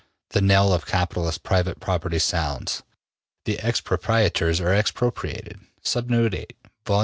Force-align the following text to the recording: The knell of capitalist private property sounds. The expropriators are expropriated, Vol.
The 0.31 0.41
knell 0.41 0.73
of 0.73 0.87
capitalist 0.87 1.43
private 1.43 1.79
property 1.79 2.17
sounds. 2.17 2.81
The 3.45 3.57
expropriators 3.57 4.59
are 4.59 4.73
expropriated, 4.73 5.59
Vol. 6.87 6.99